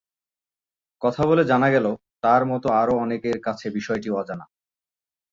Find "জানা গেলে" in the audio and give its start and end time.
1.43-1.91